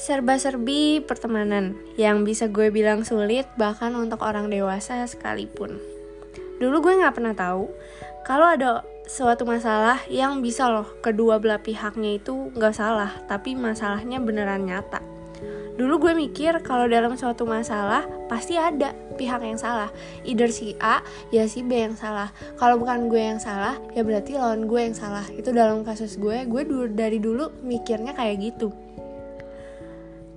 [0.00, 5.76] serba-serbi pertemanan yang bisa gue bilang sulit bahkan untuk orang dewasa sekalipun.
[6.56, 7.68] Dulu gue nggak pernah tahu
[8.24, 14.24] kalau ada suatu masalah yang bisa loh kedua belah pihaknya itu nggak salah tapi masalahnya
[14.24, 15.04] beneran nyata.
[15.76, 19.92] Dulu gue mikir kalau dalam suatu masalah pasti ada pihak yang salah.
[20.24, 22.32] Either si A ya si B yang salah.
[22.56, 25.28] Kalau bukan gue yang salah ya berarti lawan gue yang salah.
[25.28, 28.72] Itu dalam kasus gue, gue dari dulu mikirnya kayak gitu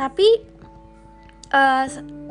[0.00, 0.40] tapi
[1.52, 1.84] uh,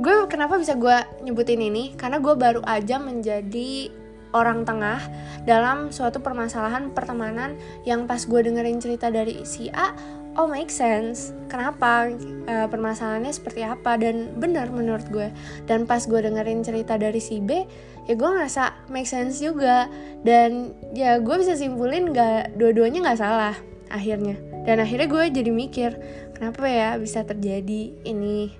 [0.00, 0.96] gue kenapa bisa gue
[1.28, 1.92] nyebutin ini?
[1.92, 3.92] Karena gue baru aja menjadi
[4.32, 5.02] orang tengah
[5.44, 9.92] dalam suatu permasalahan pertemanan yang pas gue dengerin cerita dari si A
[10.40, 11.36] oh make sense.
[11.52, 12.08] Kenapa
[12.48, 14.00] uh, permasalahannya seperti apa?
[14.00, 15.28] Dan benar menurut gue.
[15.68, 17.68] Dan pas gue dengerin cerita dari si B
[18.08, 19.84] ya gue ngerasa make sense juga.
[20.24, 23.56] Dan ya gue bisa simpulin gak dua-duanya nggak salah
[23.90, 25.90] akhirnya dan akhirnya gue jadi mikir
[26.36, 28.52] kenapa ya bisa terjadi ini?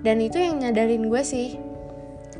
[0.00, 1.60] Dan itu yang nyadarin gue sih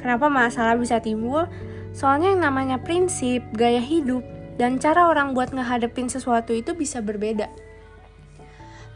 [0.00, 1.48] kenapa masalah bisa timbul?
[1.94, 4.24] Soalnya yang namanya prinsip gaya hidup
[4.56, 7.50] dan cara orang buat ngehadapin sesuatu itu bisa berbeda.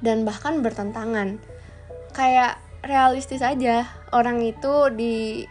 [0.02, 1.42] Dan bahkan bertentangan.
[2.14, 5.46] Kayak realistis aja orang itu di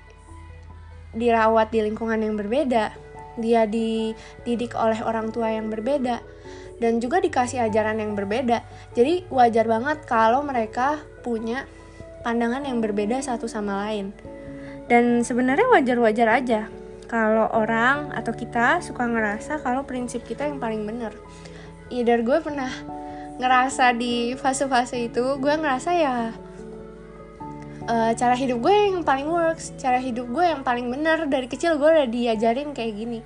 [1.16, 2.92] dirawat di lingkungan yang berbeda.
[3.38, 6.20] Dia dididik oleh orang tua yang berbeda
[6.78, 8.62] dan juga dikasih ajaran yang berbeda.
[8.94, 11.66] Jadi wajar banget kalau mereka punya
[12.22, 14.14] pandangan yang berbeda satu sama lain.
[14.88, 16.62] Dan sebenarnya wajar-wajar aja
[17.12, 21.12] kalau orang atau kita suka ngerasa kalau prinsip kita yang paling benar.
[21.92, 22.72] Either gue pernah
[23.38, 26.16] ngerasa di fase-fase itu, gue ngerasa ya
[27.88, 31.80] uh, cara hidup gue yang paling works, cara hidup gue yang paling benar dari kecil
[31.80, 33.20] gue udah diajarin kayak gini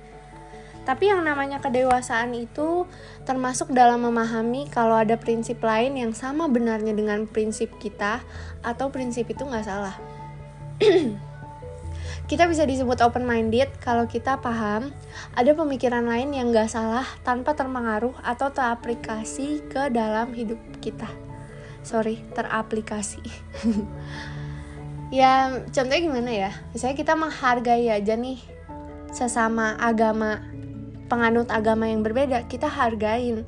[0.82, 2.90] tapi yang namanya kedewasaan itu
[3.22, 8.18] termasuk dalam memahami kalau ada prinsip lain yang sama benarnya dengan prinsip kita
[8.66, 9.94] atau prinsip itu nggak salah.
[12.30, 14.90] kita bisa disebut open minded kalau kita paham
[15.38, 21.06] ada pemikiran lain yang nggak salah tanpa terpengaruh atau teraplikasi ke dalam hidup kita.
[21.82, 23.22] Sorry, teraplikasi.
[25.18, 26.50] ya, contohnya gimana ya?
[26.74, 28.38] Misalnya kita menghargai aja nih
[29.12, 30.51] sesama agama
[31.12, 33.44] penganut agama yang berbeda, kita hargain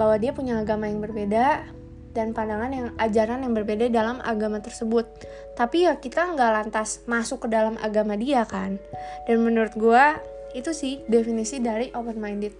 [0.00, 1.68] bahwa dia punya agama yang berbeda
[2.16, 5.04] dan pandangan yang ajaran yang berbeda dalam agama tersebut.
[5.52, 8.80] Tapi ya kita nggak lantas masuk ke dalam agama dia kan.
[9.28, 10.04] Dan menurut gue
[10.56, 12.56] itu sih definisi dari open minded.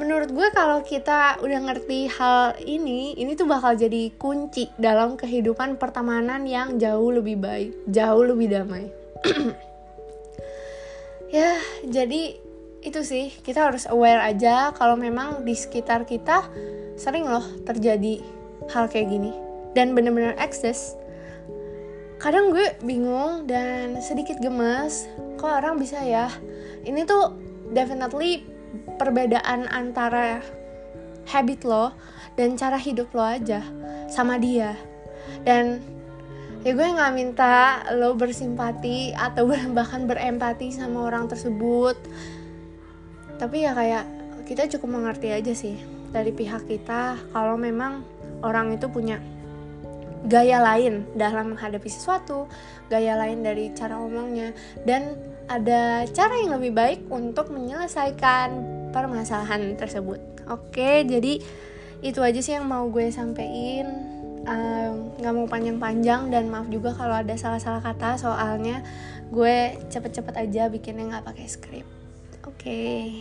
[0.00, 5.76] Menurut gue kalau kita udah ngerti hal ini, ini tuh bakal jadi kunci dalam kehidupan
[5.76, 8.88] pertemanan yang jauh lebih baik, jauh lebih damai.
[11.30, 12.36] ya jadi
[12.80, 16.48] itu sih kita harus aware aja kalau memang di sekitar kita
[16.96, 18.20] sering loh terjadi
[18.72, 19.32] hal kayak gini
[19.72, 20.98] dan bener-bener eksis.
[22.20, 25.08] Kadang gue bingung dan sedikit gemes
[25.40, 26.28] kok orang bisa ya?
[26.84, 27.32] Ini tuh
[27.72, 28.44] definitely
[29.00, 30.44] perbedaan antara
[31.28, 31.96] habit lo
[32.36, 33.64] dan cara hidup lo aja
[34.12, 34.76] sama dia.
[35.48, 35.80] Dan
[36.60, 41.96] ya gue nggak minta lo bersimpati atau bahkan berempati sama orang tersebut
[43.40, 44.04] tapi ya kayak
[44.44, 48.04] kita cukup mengerti aja sih dari pihak kita kalau memang
[48.44, 49.22] orang itu punya
[50.26, 52.44] gaya lain dalam menghadapi sesuatu,
[52.92, 54.52] gaya lain dari cara ngomongnya,
[54.84, 55.16] dan
[55.48, 58.52] ada cara yang lebih baik untuk menyelesaikan
[58.92, 60.20] permasalahan tersebut.
[60.50, 61.40] Oke, jadi
[62.04, 67.12] itu aja sih yang mau gue sampaikan nggak um, mau panjang-panjang dan maaf juga kalau
[67.12, 68.80] ada salah-salah kata soalnya
[69.28, 71.86] gue cepet-cepet aja bikinnya nggak pakai skrip
[72.44, 73.20] oke okay.